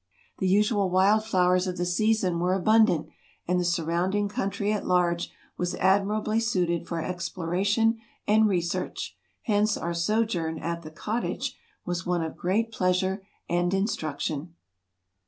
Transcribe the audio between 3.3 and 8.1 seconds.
and the surrounding country at large was admirably suited for exploration